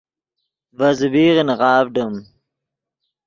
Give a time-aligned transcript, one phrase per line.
[0.77, 2.13] ڤے زبیغ نغاڤڈیم